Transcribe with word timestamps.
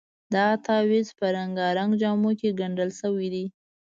دغه 0.33 0.55
تعویض 0.67 1.07
په 1.19 1.25
رنګارنګ 1.37 1.91
جامو 2.01 2.31
کې 2.39 2.57
ګنډل 2.59 2.89
شوی 2.99 3.27
دی. 3.33 3.45